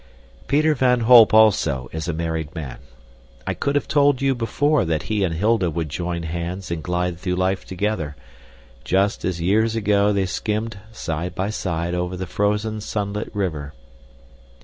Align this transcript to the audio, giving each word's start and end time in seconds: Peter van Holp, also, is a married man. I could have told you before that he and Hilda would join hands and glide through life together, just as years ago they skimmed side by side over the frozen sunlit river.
Peter 0.47 0.73
van 0.73 1.01
Holp, 1.01 1.31
also, 1.31 1.87
is 1.91 2.07
a 2.07 2.11
married 2.13 2.55
man. 2.55 2.79
I 3.45 3.53
could 3.53 3.75
have 3.75 3.87
told 3.87 4.19
you 4.19 4.33
before 4.33 4.83
that 4.83 5.03
he 5.03 5.23
and 5.23 5.35
Hilda 5.35 5.69
would 5.69 5.89
join 5.89 6.23
hands 6.23 6.71
and 6.71 6.81
glide 6.81 7.19
through 7.19 7.35
life 7.35 7.65
together, 7.65 8.15
just 8.83 9.23
as 9.23 9.39
years 9.39 9.75
ago 9.75 10.11
they 10.11 10.25
skimmed 10.25 10.79
side 10.91 11.35
by 11.35 11.51
side 11.51 11.93
over 11.93 12.17
the 12.17 12.25
frozen 12.25 12.81
sunlit 12.81 13.29
river. 13.35 13.75